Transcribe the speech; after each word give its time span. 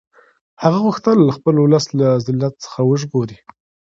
هغه 0.63 0.79
غوښتل 0.85 1.19
خپل 1.37 1.55
اولس 1.59 1.85
له 1.99 2.07
ذلت 2.27 2.53
څخه 2.63 2.79
وژغوري. 2.89 3.37